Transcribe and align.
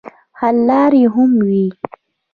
حل 0.39 0.57
لارې 0.69 1.03
هم 1.13 1.31
وي. 1.47 1.65